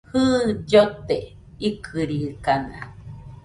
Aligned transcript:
Jɨ, 0.11 0.23
llote 0.69 1.17
ikɨrikana 1.67 2.79